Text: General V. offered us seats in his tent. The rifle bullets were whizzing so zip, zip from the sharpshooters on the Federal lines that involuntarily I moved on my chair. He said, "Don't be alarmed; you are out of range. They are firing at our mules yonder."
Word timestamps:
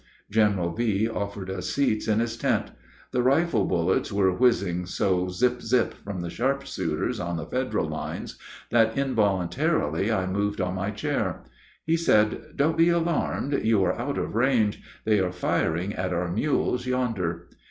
General 0.31 0.73
V. 0.73 1.07
offered 1.07 1.47
us 1.51 1.69
seats 1.69 2.07
in 2.07 2.19
his 2.21 2.35
tent. 2.35 2.71
The 3.11 3.21
rifle 3.21 3.65
bullets 3.65 4.11
were 4.11 4.33
whizzing 4.33 4.87
so 4.87 5.29
zip, 5.29 5.61
zip 5.61 5.93
from 5.93 6.21
the 6.21 6.29
sharpshooters 6.31 7.19
on 7.19 7.37
the 7.37 7.45
Federal 7.45 7.87
lines 7.87 8.39
that 8.71 8.97
involuntarily 8.97 10.11
I 10.11 10.25
moved 10.25 10.59
on 10.59 10.73
my 10.73 10.89
chair. 10.89 11.43
He 11.85 11.97
said, 11.97 12.53
"Don't 12.55 12.77
be 12.77 12.89
alarmed; 12.89 13.61
you 13.63 13.83
are 13.83 13.93
out 13.93 14.17
of 14.17 14.33
range. 14.33 14.81
They 15.05 15.19
are 15.19 15.31
firing 15.31 15.93
at 15.93 16.11
our 16.13 16.31
mules 16.31 16.87
yonder." 16.87 17.47